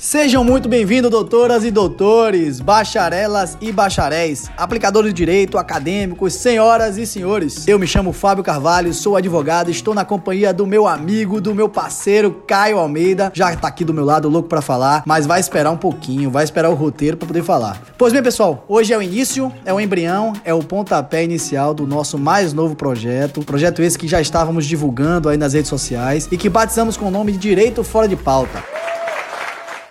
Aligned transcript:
Sejam 0.00 0.42
muito 0.42 0.66
bem-vindos, 0.66 1.10
doutoras 1.10 1.62
e 1.62 1.70
doutores, 1.70 2.58
bacharelas 2.58 3.58
e 3.60 3.70
bacharéis, 3.70 4.50
aplicadores 4.56 5.12
de 5.12 5.14
direito, 5.14 5.58
acadêmicos, 5.58 6.32
senhoras 6.32 6.96
e 6.96 7.04
senhores. 7.04 7.68
Eu 7.68 7.78
me 7.78 7.86
chamo 7.86 8.10
Fábio 8.10 8.42
Carvalho, 8.42 8.94
sou 8.94 9.14
advogado 9.14 9.70
estou 9.70 9.94
na 9.94 10.02
companhia 10.02 10.54
do 10.54 10.66
meu 10.66 10.88
amigo, 10.88 11.38
do 11.38 11.54
meu 11.54 11.68
parceiro 11.68 12.42
Caio 12.46 12.78
Almeida. 12.78 13.30
Já 13.34 13.54
tá 13.54 13.68
aqui 13.68 13.84
do 13.84 13.92
meu 13.92 14.06
lado, 14.06 14.30
louco 14.30 14.48
para 14.48 14.62
falar, 14.62 15.02
mas 15.04 15.26
vai 15.26 15.38
esperar 15.38 15.70
um 15.70 15.76
pouquinho, 15.76 16.30
vai 16.30 16.44
esperar 16.44 16.70
o 16.70 16.74
roteiro 16.74 17.18
para 17.18 17.28
poder 17.28 17.42
falar. 17.42 17.78
Pois 17.98 18.10
bem, 18.10 18.22
pessoal, 18.22 18.64
hoje 18.66 18.94
é 18.94 18.96
o 18.96 19.02
início, 19.02 19.52
é 19.66 19.74
o 19.74 19.78
embrião, 19.78 20.32
é 20.46 20.54
o 20.54 20.64
pontapé 20.64 21.24
inicial 21.24 21.74
do 21.74 21.86
nosso 21.86 22.16
mais 22.16 22.54
novo 22.54 22.74
projeto. 22.74 23.42
Projeto 23.42 23.82
esse 23.82 23.98
que 23.98 24.08
já 24.08 24.18
estávamos 24.18 24.64
divulgando 24.64 25.28
aí 25.28 25.36
nas 25.36 25.52
redes 25.52 25.68
sociais 25.68 26.26
e 26.32 26.38
que 26.38 26.48
batizamos 26.48 26.96
com 26.96 27.08
o 27.08 27.10
nome 27.10 27.32
de 27.32 27.38
Direito 27.38 27.84
Fora 27.84 28.08
de 28.08 28.16
Pauta. 28.16 28.79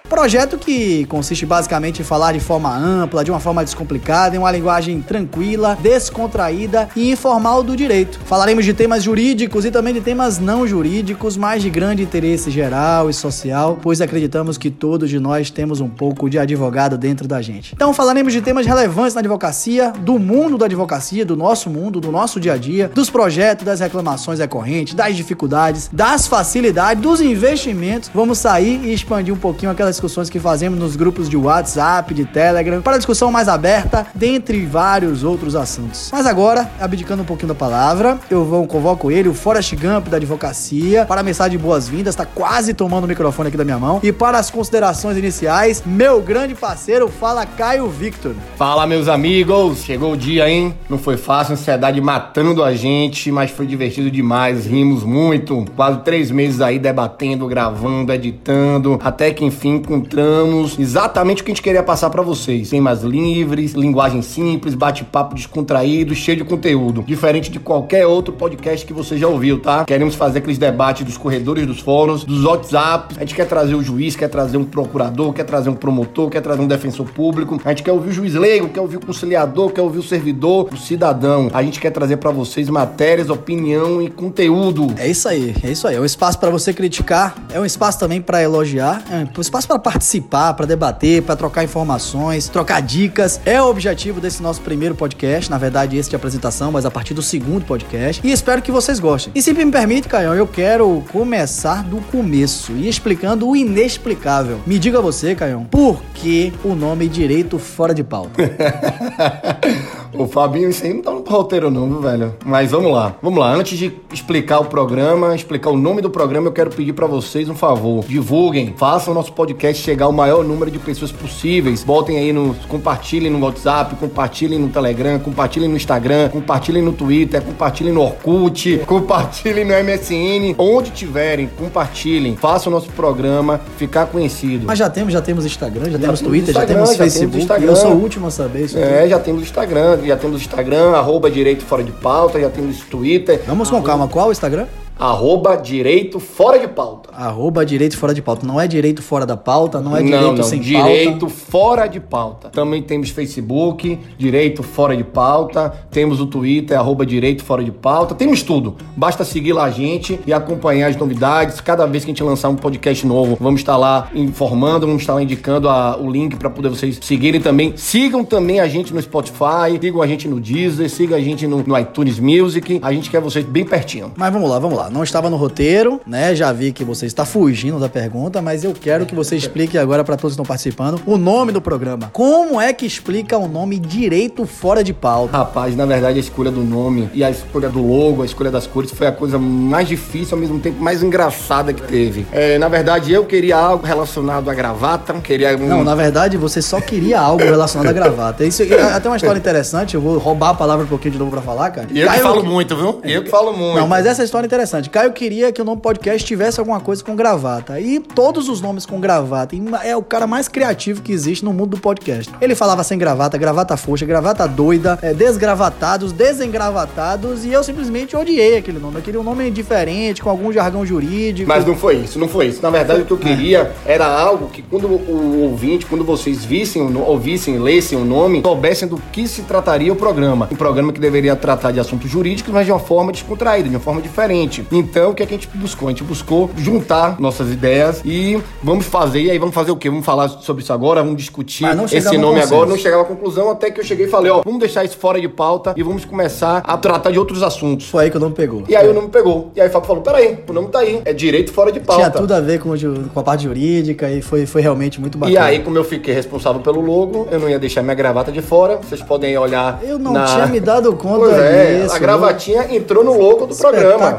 Projeto 0.09 0.57
que 0.57 1.05
consiste 1.05 1.45
basicamente 1.45 2.01
em 2.01 2.03
falar 2.03 2.33
de 2.33 2.39
forma 2.39 2.75
ampla, 2.75 3.23
de 3.23 3.29
uma 3.29 3.39
forma 3.39 3.63
descomplicada, 3.63 4.35
em 4.35 4.39
uma 4.39 4.51
linguagem 4.51 4.99
tranquila, 5.01 5.77
descontraída 5.79 6.89
e 6.95 7.11
informal 7.11 7.61
do 7.61 7.75
direito. 7.75 8.19
Falaremos 8.25 8.65
de 8.65 8.73
temas 8.73 9.03
jurídicos 9.03 9.65
e 9.65 9.71
também 9.71 9.93
de 9.93 10.01
temas 10.01 10.39
não 10.39 10.67
jurídicos, 10.67 11.37
mas 11.37 11.61
de 11.61 11.69
grande 11.69 12.01
interesse 12.01 12.49
geral 12.49 13.07
e 13.07 13.13
social, 13.13 13.77
pois 13.79 14.01
acreditamos 14.01 14.57
que 14.57 14.71
todos 14.71 15.11
de 15.11 15.19
nós 15.19 15.51
temos 15.51 15.79
um 15.79 15.87
pouco 15.87 16.27
de 16.27 16.39
advogado 16.39 16.97
dentro 16.97 17.27
da 17.27 17.39
gente. 17.39 17.73
Então 17.75 17.93
falaremos 17.93 18.33
de 18.33 18.41
temas 18.41 18.65
relevantes 18.65 19.13
na 19.13 19.19
advocacia, 19.19 19.91
do 19.91 20.17
mundo 20.17 20.57
da 20.57 20.65
advocacia, 20.65 21.23
do 21.23 21.35
nosso 21.35 21.69
mundo, 21.69 22.01
do 22.01 22.11
nosso 22.11 22.39
dia 22.39 22.53
a 22.53 22.57
dia, 22.57 22.89
dos 22.93 23.11
projetos, 23.11 23.63
das 23.63 23.79
reclamações 23.79 24.39
recorrentes, 24.39 24.95
das 24.95 25.15
dificuldades, 25.15 25.87
das 25.93 26.25
facilidades, 26.25 27.03
dos 27.03 27.21
investimentos. 27.21 28.09
Vamos 28.11 28.39
sair 28.39 28.83
e 28.83 28.91
expandir 28.91 29.31
um 29.31 29.37
pouquinho 29.37 29.71
aquelas 29.71 29.98
discussões 29.99 30.29
que 30.29 30.39
fazemos 30.39 30.79
nos 30.79 30.95
grupos 30.95 31.27
de 31.27 31.35
WhatsApp, 31.35 32.13
de 32.13 32.23
Telegram, 32.23 32.81
para 32.81 32.95
discussão 32.95 33.29
mais 33.29 33.49
aberta, 33.49 34.07
dentre 34.15 34.65
vários 34.65 35.25
outros 35.25 35.57
assuntos. 35.57 36.09
Mas 36.11 36.25
agora, 36.25 36.71
abdicando 36.79 37.23
um 37.23 37.25
pouquinho 37.25 37.49
da 37.49 37.55
palavra, 37.55 38.17
eu 38.29 38.45
vou 38.45 38.65
convoco 38.65 39.11
ele, 39.11 39.27
o 39.27 39.33
Forrest 39.33 39.75
Gump 39.75 40.07
da 40.07 40.15
advocacia, 40.15 41.05
para 41.05 41.19
a 41.19 41.23
mensagem 41.23 41.57
de 41.57 41.63
boas-vindas, 41.63 42.15
tá 42.15 42.25
quase 42.25 42.73
tomando 42.73 43.03
o 43.03 43.07
microfone 43.07 43.49
aqui 43.49 43.57
da 43.57 43.65
minha 43.65 43.77
mão. 43.77 43.99
E 44.01 44.11
para 44.11 44.37
as 44.37 44.49
considerações 44.49 45.17
iniciais, 45.17 45.83
meu 45.85 46.21
grande 46.21 46.55
parceiro, 46.55 47.09
fala 47.09 47.45
Caio 47.45 47.89
Victor. 47.89 48.35
Fala, 48.55 48.87
meus 48.87 49.09
amigos! 49.09 49.83
Chegou 49.83 50.13
o 50.13 50.17
dia, 50.17 50.49
hein? 50.49 50.73
Não 50.89 50.97
foi 50.97 51.17
fácil, 51.17 51.53
ansiedade 51.53 51.99
matando 51.99 52.63
a 52.63 52.73
gente, 52.73 53.31
mas 53.31 53.51
foi 53.51 53.65
divertido 53.65 54.09
demais, 54.09 54.65
rimos 54.65 55.03
muito. 55.03 55.65
Quase 55.75 55.99
três 55.99 56.31
meses 56.31 56.61
aí 56.61 56.79
debatendo, 56.79 57.47
gravando, 57.47 58.13
editando, 58.13 58.97
até 59.03 59.31
que 59.31 59.43
enfim 59.43 59.81
encontramos 59.89 60.77
exatamente 60.77 61.41
o 61.41 61.45
que 61.45 61.51
a 61.51 61.53
gente 61.53 61.63
queria 61.63 61.81
passar 61.81 62.11
para 62.11 62.21
vocês. 62.21 62.69
Temas 62.69 63.01
livres, 63.01 63.73
linguagem 63.73 64.21
simples, 64.21 64.75
bate-papo 64.75 65.33
descontraído, 65.33 66.13
cheio 66.13 66.37
de 66.37 66.43
conteúdo. 66.43 67.01
Diferente 67.01 67.49
de 67.49 67.59
qualquer 67.59 68.05
outro 68.05 68.33
podcast 68.33 68.85
que 68.85 68.93
você 68.93 69.17
já 69.17 69.27
ouviu, 69.27 69.59
tá? 69.59 69.85
Queremos 69.85 70.13
fazer 70.13 70.39
aqueles 70.39 70.59
debates 70.59 71.03
dos 71.03 71.17
corredores 71.17 71.65
dos 71.65 71.79
fóruns, 71.79 72.23
dos 72.23 72.45
WhatsApp. 72.45 73.15
A 73.17 73.21
gente 73.21 73.33
quer 73.33 73.47
trazer 73.47 73.73
o 73.73 73.83
juiz, 73.83 74.15
quer 74.15 74.27
trazer 74.27 74.57
um 74.57 74.63
procurador, 74.63 75.33
quer 75.33 75.43
trazer 75.43 75.69
um 75.69 75.75
promotor, 75.75 76.29
quer 76.29 76.41
trazer 76.41 76.61
um 76.61 76.67
defensor 76.67 77.07
público. 77.07 77.59
A 77.65 77.69
gente 77.69 77.81
quer 77.81 77.91
ouvir 77.91 78.09
o 78.09 78.13
juiz 78.13 78.35
leigo, 78.35 78.69
quer 78.69 78.81
ouvir 78.81 78.97
o 78.97 79.05
conciliador, 79.05 79.71
quer 79.71 79.81
ouvir 79.81 79.99
o 79.99 80.03
servidor, 80.03 80.69
o 80.71 80.77
cidadão. 80.77 81.49
A 81.51 81.63
gente 81.63 81.79
quer 81.79 81.89
trazer 81.89 82.17
para 82.17 82.29
vocês 82.29 82.69
matérias, 82.69 83.29
opinião 83.29 84.01
e 84.01 84.09
conteúdo. 84.09 84.93
É 84.97 85.07
isso 85.07 85.27
aí, 85.27 85.55
é 85.63 85.71
isso 85.71 85.87
aí. 85.87 85.95
É 85.95 85.99
um 85.99 86.05
espaço 86.05 86.37
para 86.37 86.51
você 86.51 86.73
criticar, 86.73 87.35
é 87.51 87.59
um 87.59 87.65
espaço 87.65 87.97
também 87.97 88.21
para 88.21 88.43
elogiar, 88.43 89.03
é 89.09 89.27
um 89.35 89.41
espaço 89.41 89.67
para 89.67 89.78
participar, 89.79 90.53
para 90.53 90.65
debater, 90.65 91.21
para 91.23 91.35
trocar 91.35 91.63
informações, 91.63 92.47
trocar 92.47 92.81
dicas. 92.81 93.39
É 93.45 93.61
o 93.61 93.65
objetivo 93.69 94.19
desse 94.19 94.41
nosso 94.41 94.61
primeiro 94.61 94.95
podcast, 94.95 95.49
na 95.49 95.57
verdade 95.57 95.97
esse 95.97 96.09
de 96.09 96.15
apresentação, 96.15 96.71
mas 96.71 96.85
a 96.85 96.91
partir 96.91 97.13
do 97.13 97.21
segundo 97.21 97.65
podcast. 97.65 98.25
E 98.25 98.31
espero 98.31 98.61
que 98.61 98.71
vocês 98.71 98.99
gostem. 98.99 99.31
E 99.35 99.41
se 99.41 99.53
me 99.53 99.71
permite, 99.71 100.07
Caio, 100.07 100.33
eu 100.33 100.47
quero 100.47 101.03
começar 101.11 101.83
do 101.83 101.97
começo 101.97 102.73
e 102.73 102.87
explicando 102.87 103.47
o 103.47 103.55
inexplicável. 103.55 104.59
Me 104.65 104.79
diga 104.79 105.01
você, 105.01 105.35
Caio, 105.35 105.67
por 105.69 106.01
que 106.13 106.53
o 106.63 106.75
nome 106.75 107.07
Direito 107.07 107.57
Fora 107.59 107.93
de 107.93 108.03
Pauta? 108.03 108.31
O 110.13 110.27
Fabinho, 110.27 110.69
isso 110.69 110.83
aí 110.83 110.93
não 110.93 111.01
tá 111.01 111.11
no 111.11 111.23
roteiro 111.23 111.69
não, 111.69 111.87
viu, 111.87 112.01
velho? 112.01 112.33
Mas 112.45 112.71
vamos 112.71 112.91
lá. 112.91 113.15
Vamos 113.21 113.39
lá. 113.39 113.53
Antes 113.53 113.77
de 113.77 113.93
explicar 114.11 114.59
o 114.59 114.65
programa, 114.65 115.35
explicar 115.35 115.69
o 115.69 115.77
nome 115.77 116.01
do 116.01 116.09
programa, 116.09 116.47
eu 116.47 116.51
quero 116.51 116.69
pedir 116.69 116.93
para 116.93 117.05
vocês 117.05 117.47
um 117.49 117.55
favor. 117.55 118.03
Divulguem, 118.05 118.73
façam 118.75 119.13
o 119.13 119.15
nosso 119.15 119.31
podcast 119.33 119.83
chegar 119.83 120.05
ao 120.05 120.11
maior 120.11 120.43
número 120.43 120.71
de 120.71 120.79
pessoas 120.79 121.11
possíveis. 121.11 121.83
Botem 121.83 122.17
aí 122.17 122.33
no... 122.33 122.55
Compartilhem 122.67 123.31
no 123.31 123.39
WhatsApp, 123.39 123.95
compartilhem 123.95 124.59
no 124.59 124.69
Telegram, 124.69 125.19
compartilhem 125.19 125.69
no 125.69 125.75
Instagram, 125.75 126.29
compartilhem 126.29 126.81
no 126.81 126.93
Twitter, 126.93 127.41
compartilhem 127.41 127.93
no 127.93 128.01
Orkut, 128.01 128.81
compartilhem 128.87 129.65
no 129.65 129.73
MSN. 129.73 130.55
Onde 130.57 130.91
tiverem, 130.91 131.49
compartilhem. 131.57 132.35
Façam 132.35 132.71
o 132.71 132.75
nosso 132.75 132.89
programa 132.91 133.61
ficar 133.77 134.07
conhecido. 134.07 134.65
Mas 134.65 134.79
já 134.79 134.89
temos, 134.89 135.13
já 135.13 135.21
temos 135.21 135.45
Instagram, 135.45 135.85
já, 135.85 135.91
já 135.91 135.99
temos 135.99 136.21
Twitter, 136.21 136.49
Instagram, 136.49 136.67
já 136.67 136.73
temos 136.73 136.97
Facebook. 136.97 137.47
Já 137.47 137.55
temos 137.55 137.69
eu 137.69 137.75
sou 137.75 137.91
o 137.91 138.01
último 138.01 138.27
a 138.27 138.31
saber 138.31 138.65
isso. 138.65 138.77
É, 138.77 139.07
já 139.07 139.19
temos 139.19 139.43
Instagram 139.43 139.98
já 140.07 140.17
temos 140.17 140.41
Instagram, 140.41 140.91
arroba 140.91 141.29
Direito 141.29 141.63
Fora 141.63 141.83
de 141.83 141.91
Pauta, 141.91 142.39
já 142.39 142.49
temos 142.49 142.79
Twitter. 142.81 143.41
Vamos 143.45 143.69
com 143.69 143.81
calma, 143.81 144.07
qual 144.07 144.29
o 144.29 144.31
Instagram? 144.31 144.67
Arroba 144.99 145.55
Direito 145.55 146.19
Fora 146.19 146.59
de 146.59 146.67
Pauta. 146.67 147.09
Arroba 147.13 147.65
Direito 147.65 147.97
Fora 147.97 148.13
de 148.13 148.21
Pauta. 148.21 148.45
Não 148.45 148.59
é 148.59 148.67
Direito 148.67 149.01
Fora 149.01 149.25
da 149.25 149.37
Pauta, 149.37 149.79
não 149.79 149.95
é 149.95 150.03
Direito 150.03 150.23
não, 150.25 150.33
não. 150.33 150.43
Sem 150.43 150.59
direito 150.59 150.81
Pauta. 150.83 150.99
Direito 150.99 151.29
Fora 151.29 151.87
de 151.87 151.99
Pauta. 152.01 152.49
Também 152.49 152.83
temos 152.83 153.09
Facebook, 153.09 153.97
Direito 154.17 154.61
Fora 154.61 154.97
de 154.97 155.05
Pauta. 155.05 155.69
Temos 155.89 156.19
o 156.19 156.25
Twitter, 156.25 156.77
arroba 156.77 157.05
Direito 157.05 157.45
Fora 157.45 157.63
de 157.63 157.71
Pauta. 157.71 158.13
Temos 158.13 158.43
tudo. 158.43 158.75
Basta 158.93 159.23
seguir 159.23 159.53
lá 159.53 159.63
a 159.63 159.71
gente 159.71 160.19
e 160.27 160.33
acompanhar 160.33 160.89
as 160.89 160.97
novidades. 160.97 161.61
Cada 161.61 161.85
vez 161.85 162.03
que 162.03 162.11
a 162.11 162.13
gente 162.13 162.23
lançar 162.23 162.49
um 162.49 162.57
podcast 162.57 163.07
novo, 163.07 163.37
vamos 163.39 163.61
estar 163.61 163.77
lá 163.77 164.09
informando, 164.13 164.85
vamos 164.85 165.03
estar 165.03 165.13
lá 165.13 165.23
indicando 165.23 165.69
a, 165.69 165.95
o 165.97 166.11
link 166.11 166.35
para 166.35 166.49
poder 166.49 166.67
vocês 166.67 166.99
seguirem 167.01 167.39
também. 167.39 167.71
Sigam 167.77 168.25
também 168.25 168.59
a 168.59 168.67
gente 168.67 168.93
no 168.93 169.01
Spotify, 169.01 169.79
sigam 169.79 170.01
a 170.01 170.07
gente 170.07 170.27
no 170.27 170.41
Deezer, 170.41 170.89
sigam 170.89 171.17
a 171.17 171.21
gente 171.21 171.47
no, 171.47 171.63
no 171.65 171.79
iTunes 171.79 172.19
Music. 172.19 172.81
A 172.81 172.91
gente 172.91 173.09
quer 173.09 173.21
vocês 173.21 173.45
bem 173.45 173.63
pertinho. 173.63 174.11
Mas 174.17 174.33
vamos 174.33 174.49
lá, 174.49 174.59
vamos 174.59 174.77
lá 174.77 174.88
não 174.91 175.03
estava 175.03 175.29
no 175.29 175.37
roteiro, 175.37 176.01
né? 176.05 176.35
Já 176.35 176.51
vi 176.51 176.71
que 176.71 176.83
você 176.83 177.05
está 177.05 177.25
fugindo 177.25 177.79
da 177.79 177.89
pergunta, 177.89 178.41
mas 178.41 178.63
eu 178.63 178.73
quero 178.73 179.05
que 179.05 179.15
você 179.15 179.35
explique 179.35 179.77
agora 179.77 180.03
para 180.03 180.15
todos 180.15 180.31
que 180.31 180.41
estão 180.41 180.45
participando 180.45 181.01
o 181.05 181.17
nome 181.17 181.51
do 181.51 181.61
programa. 181.61 182.09
Como 182.13 182.59
é 182.59 182.73
que 182.73 182.85
explica 182.85 183.37
o 183.37 183.47
nome 183.47 183.79
direito 183.79 184.45
fora 184.45 184.83
de 184.83 184.93
pauta? 184.93 185.37
Rapaz, 185.37 185.75
na 185.75 185.85
verdade 185.85 186.17
a 186.17 186.19
escolha 186.19 186.51
do 186.51 186.63
nome 186.63 187.09
e 187.13 187.23
a 187.23 187.29
escolha 187.29 187.69
do 187.69 187.85
logo, 187.85 188.21
a 188.21 188.25
escolha 188.25 188.51
das 188.51 188.67
cores 188.67 188.91
foi 188.91 189.07
a 189.07 189.11
coisa 189.11 189.37
mais 189.37 189.87
difícil, 189.87 190.35
ao 190.35 190.41
mesmo 190.41 190.59
tempo 190.59 190.81
mais 190.81 191.03
engraçada 191.03 191.73
que 191.73 191.81
teve. 191.81 192.25
É, 192.31 192.57
na 192.57 192.67
verdade 192.67 193.11
eu 193.11 193.25
queria 193.25 193.57
algo 193.57 193.85
relacionado 193.85 194.49
à 194.49 194.53
gravata, 194.53 195.13
queria 195.21 195.55
um... 195.57 195.67
Não, 195.67 195.83
na 195.83 195.95
verdade 195.95 196.37
você 196.37 196.61
só 196.61 196.79
queria 196.79 197.19
algo 197.19 197.43
relacionado 197.43 197.89
à 197.89 197.93
gravata. 197.93 198.45
Isso 198.45 198.63
até 198.93 199.09
uma 199.09 199.17
história 199.17 199.39
interessante, 199.39 199.95
eu 199.95 200.01
vou 200.01 200.17
roubar 200.17 200.49
a 200.49 200.53
palavra 200.53 200.85
um 200.85 200.89
pouquinho 200.89 201.13
de 201.13 201.19
novo 201.19 201.31
para 201.31 201.41
falar, 201.41 201.69
cara. 201.71 201.87
E 201.91 201.99
eu 201.99 202.07
Caio, 202.07 202.21
que 202.21 202.27
falo 202.27 202.43
muito, 202.43 202.75
viu? 202.75 202.99
Eu 203.03 203.23
que 203.23 203.29
falo 203.29 203.53
muito. 203.53 203.79
Não, 203.79 203.87
mas 203.87 204.05
essa 204.05 204.23
história 204.23 204.45
é 204.45 204.47
interessante 204.47 204.78
interessante. 204.79 204.89
Caio 204.89 205.11
queria 205.11 205.51
que 205.51 205.61
o 205.61 205.65
nome 205.65 205.81
podcast 205.81 206.25
tivesse 206.25 206.59
alguma 206.59 206.79
coisa 206.79 207.03
com 207.03 207.15
gravata. 207.15 207.79
E 207.79 207.99
todos 207.99 208.47
os 208.49 208.61
nomes 208.61 208.85
com 208.85 208.99
gravata. 208.99 209.55
É 209.83 209.95
o 209.95 210.03
cara 210.03 210.25
mais 210.25 210.47
criativo 210.47 211.01
que 211.01 211.11
existe 211.11 211.43
no 211.43 211.53
mundo 211.53 211.71
do 211.71 211.77
podcast. 211.77 212.31
Ele 212.39 212.55
falava 212.55 212.83
sem 212.83 212.97
gravata, 212.97 213.37
gravata 213.37 213.75
foxa, 213.75 214.05
gravata 214.05 214.47
doida, 214.47 214.97
é, 215.01 215.13
desgravatados, 215.13 216.11
desengravatados. 216.11 217.45
E 217.45 217.51
eu 217.51 217.63
simplesmente 217.63 218.15
odiei 218.15 218.57
aquele 218.57 218.79
nome. 218.79 218.97
Eu 218.97 219.01
queria 219.01 219.19
um 219.19 219.23
nome 219.23 219.49
diferente, 219.51 220.21
com 220.21 220.29
algum 220.29 220.51
jargão 220.51 220.85
jurídico. 220.85 221.47
Mas 221.47 221.65
não 221.65 221.75
foi 221.75 221.97
isso, 221.97 222.19
não 222.19 222.27
foi 222.27 222.47
isso. 222.47 222.61
Na 222.61 222.69
verdade, 222.69 223.01
o 223.01 223.05
que 223.05 223.11
eu 223.11 223.17
queria 223.17 223.71
era 223.85 224.05
algo 224.05 224.49
que 224.49 224.61
quando 224.61 224.87
o 224.87 225.41
ouvinte, 225.43 225.85
quando 225.85 226.03
vocês 226.03 226.45
vissem, 226.45 226.81
ouvissem, 226.95 227.57
lessem 227.59 227.97
o 227.97 228.05
nome, 228.05 228.41
soubessem 228.41 228.87
do 228.87 228.97
que 229.11 229.27
se 229.27 229.43
trataria 229.43 229.91
o 229.91 229.95
programa. 229.95 230.47
Um 230.51 230.55
programa 230.55 230.93
que 230.93 230.99
deveria 230.99 231.35
tratar 231.35 231.71
de 231.71 231.79
assuntos 231.79 232.09
jurídicos, 232.09 232.53
mas 232.53 232.65
de 232.65 232.71
uma 232.71 232.79
forma 232.79 233.11
descontraída, 233.11 233.67
de 233.67 233.75
uma 233.75 233.81
forma 233.81 234.01
diferente. 234.01 234.65
Então, 234.71 235.11
o 235.11 235.13
que, 235.13 235.23
é 235.23 235.25
que 235.25 235.33
a 235.33 235.37
gente 235.37 235.49
buscou? 235.55 235.87
A 235.87 235.91
gente 235.91 236.03
buscou 236.03 236.49
juntar 236.57 237.19
nossas 237.19 237.51
ideias 237.51 238.01
e 238.05 238.39
vamos 238.61 238.85
fazer. 238.85 239.21
E 239.21 239.31
aí, 239.31 239.39
vamos 239.39 239.55
fazer 239.55 239.71
o 239.71 239.77
quê? 239.77 239.89
Vamos 239.89 240.05
falar 240.05 240.29
sobre 240.29 240.63
isso 240.63 240.73
agora, 240.73 241.01
vamos 241.01 241.17
discutir 241.17 241.65
esse 241.91 242.17
nome 242.17 242.41
agora. 242.41 242.69
Não 242.69 242.77
chegava 242.77 243.03
à 243.03 243.05
conclusão 243.05 243.49
até 243.49 243.71
que 243.71 243.79
eu 243.79 243.83
cheguei 243.83 244.05
e 244.05 244.09
falei: 244.09 244.31
ó, 244.31 244.41
vamos 244.43 244.59
deixar 244.59 244.83
isso 244.83 244.97
fora 244.97 245.19
de 245.19 245.27
pauta 245.27 245.73
e 245.75 245.83
vamos 245.83 246.05
começar 246.05 246.57
a 246.65 246.77
tratar 246.77 247.11
de 247.11 247.19
outros 247.19 247.43
assuntos. 247.43 247.89
Foi 247.89 248.05
aí 248.05 248.11
que 248.11 248.17
o 248.17 248.19
nome 248.19 248.35
pegou. 248.35 248.63
E 248.67 248.75
aí 248.75 248.87
o 248.87 248.93
nome 248.93 249.09
pegou. 249.09 249.51
E 249.55 249.61
aí 249.61 249.67
o 249.67 249.71
Fábio 249.71 249.87
falou: 249.87 250.03
peraí, 250.03 250.39
o 250.47 250.53
nome 250.53 250.69
tá 250.69 250.79
aí. 250.79 251.01
É 251.05 251.13
direito 251.13 251.51
fora 251.51 251.71
de 251.71 251.79
pauta. 251.79 252.01
Tinha 252.01 252.11
tudo 252.11 252.33
a 252.33 252.39
ver 252.39 252.59
com, 252.59 252.73
com 253.13 253.19
a 253.19 253.23
parte 253.23 253.43
jurídica 253.43 254.09
e 254.09 254.21
foi, 254.21 254.45
foi 254.45 254.61
realmente 254.61 254.99
muito 254.99 255.17
bacana. 255.17 255.37
E 255.37 255.41
aí, 255.41 255.59
como 255.59 255.77
eu 255.77 255.83
fiquei 255.83 256.13
responsável 256.13 256.61
pelo 256.61 256.81
logo, 256.81 257.27
eu 257.31 257.39
não 257.39 257.49
ia 257.49 257.59
deixar 257.59 257.81
minha 257.81 257.95
gravata 257.95 258.31
de 258.31 258.41
fora. 258.41 258.77
Vocês 258.77 259.01
podem 259.01 259.37
olhar. 259.37 259.79
Eu 259.83 259.97
não 259.97 260.13
na... 260.13 260.25
tinha 260.25 260.47
me 260.47 260.59
dado 260.59 260.95
conta 260.95 261.19
pois 261.19 261.37
é, 261.37 261.81
disso. 261.81 261.95
A 261.95 261.99
gravatinha 261.99 262.75
entrou 262.75 263.03
no 263.03 263.17
logo 263.17 263.45
do 263.45 263.55
programa. 263.55 264.13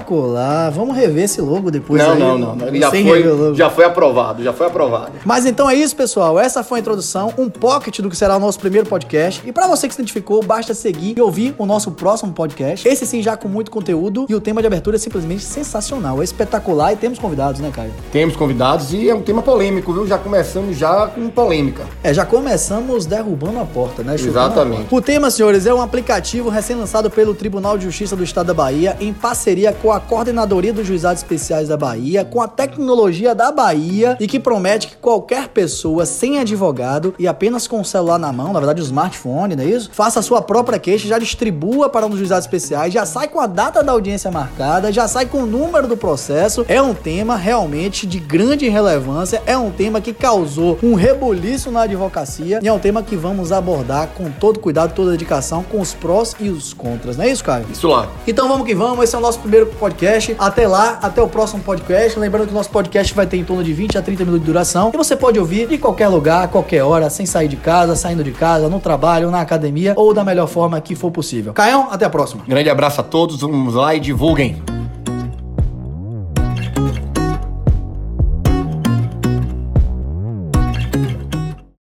Vamos 0.73 0.97
rever 0.97 1.25
esse 1.25 1.41
logo 1.41 1.71
depois 1.71 2.03
Não, 2.03 2.13
aí. 2.13 2.19
não, 2.19 2.39
não, 2.39 2.57
não. 2.57 2.75
Já 2.77 2.91
foi, 2.91 3.55
já 3.55 3.71
foi 3.71 3.85
aprovado, 3.85 4.43
já 4.43 4.53
foi 4.53 4.67
aprovado. 4.67 5.13
Mas 5.25 5.47
então 5.47 5.69
é 5.69 5.75
isso, 5.75 5.95
pessoal. 5.97 6.39
Essa 6.39 6.63
foi 6.63 6.79
a 6.79 6.81
introdução, 6.81 7.33
um 7.39 7.49
pocket 7.49 8.01
do 8.01 8.09
que 8.11 8.17
será 8.17 8.37
o 8.37 8.41
nosso 8.41 8.59
primeiro 8.59 8.89
podcast. 8.89 9.43
E 9.47 9.53
pra 9.53 9.67
você 9.67 9.89
que 9.89 9.95
se 9.95 10.01
identificou, 10.01 10.43
basta 10.43 10.75
seguir 10.75 11.17
e 11.17 11.21
ouvir 11.21 11.55
o 11.59 11.67
nosso 11.67 11.91
próximo 11.93 12.33
podcast. 12.33 12.87
Esse 12.87 13.07
sim 13.07 13.23
já 13.23 13.37
com 13.37 13.49
muito 13.49 13.71
conteúdo 13.71 14.27
e 14.29 14.35
o 14.35 14.41
tema 14.41 14.61
de 14.61 14.67
abertura 14.67 14.97
é 14.97 14.99
simplesmente 14.99 15.43
sensacional, 15.43 16.21
é 16.21 16.25
espetacular 16.25 16.93
e 16.93 16.97
temos 16.97 17.19
convidados, 17.19 17.61
né, 17.61 17.71
Caio? 17.73 17.93
Temos 18.13 18.37
convidados 18.37 18.93
e 18.93 19.09
é 19.09 19.15
um 19.15 19.23
tema 19.23 19.43
polêmico, 19.43 19.93
viu? 19.93 20.07
Já 20.07 20.19
começamos 20.19 20.77
já 20.77 21.07
com 21.09 21.29
polêmica. 21.29 21.85
É, 22.03 22.13
já 22.13 22.25
começamos 22.25 23.07
derrubando 23.07 23.59
a 23.61 23.65
porta, 23.65 24.03
né? 24.03 24.17
chutando 24.17 24.39
Exatamente. 24.39 24.77
porta. 24.83 24.95
O 24.97 25.01
tema, 25.01 25.31
senhores, 25.31 25.67
é 25.67 25.75
um 25.75 25.81
aplicativo 25.81 26.49
recém-lançado 26.49 27.11
pelo 27.11 27.35
Tribunal 27.35 27.77
de 27.79 27.85
Justiça 27.85 28.17
do 28.17 28.25
Estado 28.25 28.47
da 28.47 28.55
Bahia, 28.55 28.97
em 29.01 29.13
parceria 29.13 29.73
com 29.73 29.93
a 29.93 30.01
Coordenadoria 30.21 30.71
dos 30.71 30.87
Juizados 30.87 31.23
Especiais 31.23 31.69
da 31.69 31.79
Bahia, 31.79 32.27
com 32.27 32.43
a 32.43 32.47
tecnologia 32.47 33.35
da 33.35 33.51
Bahia 33.51 34.19
e 34.21 34.27
que 34.27 34.39
promete 34.39 34.89
que 34.89 34.97
qualquer 34.97 35.49
pessoa 35.49 36.05
sem 36.05 36.39
advogado 36.39 37.15
e 37.19 37.27
apenas 37.27 37.67
com 37.67 37.81
o 37.81 37.85
celular 37.87 38.19
na 38.19 38.31
mão, 38.31 38.53
na 38.53 38.61
verdade 38.61 38.83
o 38.83 38.85
smartphone, 38.85 39.57
não 39.57 39.65
é 39.65 39.67
isso? 39.67 39.89
Faça 39.91 40.21
a 40.21 40.23
sua 40.23 40.43
própria 40.43 40.79
queixa, 40.79 41.09
já 41.09 41.19
distribua 41.19 41.89
para 41.89 42.05
um 42.05 42.11
dos 42.11 42.19
juizados 42.19 42.45
especiais, 42.45 42.93
já 42.93 43.07
sai 43.07 43.29
com 43.29 43.41
a 43.41 43.47
data 43.47 43.83
da 43.83 43.93
audiência 43.93 44.31
marcada, 44.31 44.93
já 44.93 45.09
sai 45.09 45.25
com 45.25 45.39
o 45.39 45.47
número 45.47 45.89
do 45.89 45.97
processo. 45.97 46.67
É 46.69 46.83
um 46.83 46.93
tema 46.93 47.35
realmente 47.35 48.07
de 48.07 48.21
grande 48.21 48.69
relevância, 48.69 49.43
é 49.47 49.57
um 49.57 49.71
tema 49.71 50.03
que 50.03 50.13
causou 50.13 50.79
um 50.83 50.93
rebuliço 50.93 51.71
na 51.71 51.85
advocacia 51.85 52.61
e 52.63 52.69
é 52.69 52.73
um 52.73 52.79
tema 52.79 53.03
que 53.03 53.17
vamos 53.17 53.53
abordar 53.53 54.09
com 54.09 54.31
todo 54.31 54.61
cuidado, 54.61 54.93
toda 54.93 55.13
dedicação, 55.13 55.63
com 55.63 55.81
os 55.81 55.95
prós 55.95 56.37
e 56.39 56.51
os 56.51 56.75
contras, 56.75 57.17
não 57.17 57.25
é 57.25 57.31
isso, 57.31 57.43
Caio? 57.43 57.65
Isso 57.73 57.89
lá. 57.89 58.07
Então 58.27 58.47
vamos 58.49 58.67
que 58.67 58.75
vamos, 58.75 59.03
esse 59.03 59.15
é 59.15 59.19
o 59.19 59.23
nosso 59.23 59.39
primeiro 59.39 59.65
podcast. 59.65 60.10
Até 60.39 60.67
lá, 60.67 60.99
até 61.01 61.23
o 61.23 61.29
próximo 61.29 61.63
podcast. 61.63 62.19
Lembrando 62.19 62.47
que 62.47 62.53
o 62.53 62.57
nosso 62.57 62.71
podcast 62.71 63.15
vai 63.15 63.27
ter 63.27 63.37
em 63.37 63.45
torno 63.45 63.63
de 63.63 63.73
20 63.73 63.97
a 63.97 64.03
30 64.03 64.25
minutos 64.25 64.41
de 64.41 64.53
duração 64.53 64.91
e 64.93 64.97
você 64.97 65.15
pode 65.15 65.39
ouvir 65.39 65.69
de 65.69 65.79
qualquer 65.79 66.09
lugar, 66.09 66.49
qualquer 66.49 66.83
hora, 66.83 67.09
sem 67.09 67.25
sair 67.27 67.47
de 67.47 67.57
casa, 67.57 67.95
saindo 67.95 68.25
de 68.25 68.33
casa, 68.33 68.69
no 68.69 68.81
trabalho, 68.81 69.31
na 69.31 69.41
academia 69.41 69.95
ou 69.97 70.13
da 70.13 70.25
melhor 70.25 70.49
forma 70.49 70.81
que 70.81 70.97
for 70.97 71.13
possível. 71.13 71.53
Caião, 71.53 71.89
até 71.93 72.05
a 72.05 72.11
próxima. 72.11 72.43
Grande 72.49 72.69
abraço 72.69 73.01
a 73.01 73.05
todos, 73.05 73.41
vamos 73.41 73.75
lá 73.75 73.95
e 73.95 74.01
divulguem. 74.01 74.80